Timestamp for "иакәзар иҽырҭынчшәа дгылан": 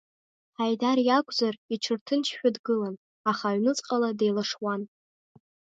1.07-2.95